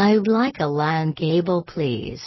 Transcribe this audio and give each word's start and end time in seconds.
I'd 0.00 0.28
like 0.28 0.60
a 0.60 0.66
land 0.66 1.16
cable 1.16 1.62
please. 1.62 2.22